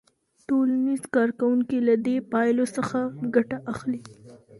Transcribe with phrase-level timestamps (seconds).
[0.47, 2.99] ټولنیز کارکوونکي له دې پایلو څخه
[3.35, 4.01] ګټه اخلي.